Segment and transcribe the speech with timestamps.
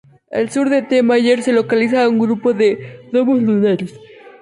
[0.37, 1.03] Al sur de T.
[1.03, 3.93] Mayer se localiza un grupo de domos lunares.